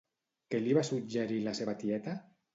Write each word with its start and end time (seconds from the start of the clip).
Què 0.55 0.61
li 0.63 0.73
va 0.77 0.83
suggerir 0.87 1.39
la 1.49 1.55
seva 1.61 1.79
tieta? 1.85 2.19